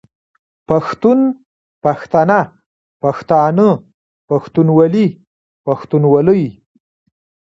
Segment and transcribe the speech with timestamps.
[0.69, 1.19] پښتون،
[1.83, 2.39] پښتنه،
[3.01, 3.69] پښتانه،
[4.29, 5.07] پښتونولي،
[5.65, 6.43] پښتونولۍ